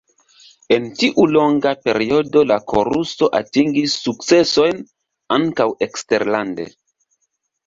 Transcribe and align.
En 0.75 0.85
tiu 1.01 1.25
longa 1.33 1.73
periodo 1.87 2.43
la 2.53 2.57
koruso 2.73 3.29
atingis 3.41 3.99
sukcesojn 4.07 4.81
ankaŭ 5.39 5.69
eksterlande. 5.89 6.67